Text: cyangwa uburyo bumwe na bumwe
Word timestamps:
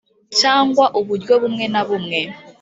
cyangwa 0.39 0.85
uburyo 0.99 1.33
bumwe 1.41 1.65
na 1.73 1.81
bumwe 1.87 2.19